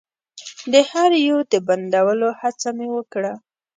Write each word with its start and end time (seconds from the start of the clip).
د 0.73 0.73
هر 0.89 1.11
يو 1.27 1.37
د 1.51 1.53
بندولو 1.67 2.29
هڅه 2.41 2.69
مې 2.77 2.87
وکړه. 2.95 3.33